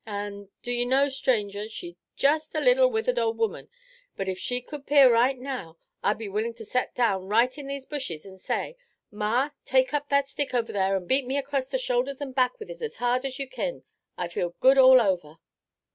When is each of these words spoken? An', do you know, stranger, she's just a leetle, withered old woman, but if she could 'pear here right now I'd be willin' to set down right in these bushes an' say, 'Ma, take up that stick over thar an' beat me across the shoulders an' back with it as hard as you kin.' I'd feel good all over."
An', 0.03 0.49
do 0.63 0.71
you 0.73 0.87
know, 0.87 1.09
stranger, 1.09 1.69
she's 1.69 1.93
just 2.15 2.55
a 2.55 2.59
leetle, 2.59 2.89
withered 2.89 3.19
old 3.19 3.37
woman, 3.37 3.69
but 4.17 4.27
if 4.27 4.39
she 4.39 4.59
could 4.59 4.87
'pear 4.87 5.03
here 5.03 5.13
right 5.13 5.37
now 5.37 5.77
I'd 6.03 6.17
be 6.17 6.27
willin' 6.27 6.55
to 6.55 6.65
set 6.65 6.95
down 6.95 7.29
right 7.29 7.55
in 7.55 7.67
these 7.67 7.85
bushes 7.85 8.25
an' 8.25 8.39
say, 8.39 8.77
'Ma, 9.11 9.51
take 9.63 9.93
up 9.93 10.07
that 10.07 10.27
stick 10.27 10.55
over 10.55 10.73
thar 10.73 10.95
an' 10.95 11.05
beat 11.05 11.27
me 11.27 11.37
across 11.37 11.67
the 11.67 11.77
shoulders 11.77 12.19
an' 12.19 12.31
back 12.31 12.57
with 12.59 12.71
it 12.71 12.81
as 12.81 12.95
hard 12.95 13.25
as 13.25 13.37
you 13.37 13.45
kin.' 13.47 13.83
I'd 14.17 14.33
feel 14.33 14.55
good 14.59 14.79
all 14.79 14.99
over." 14.99 15.37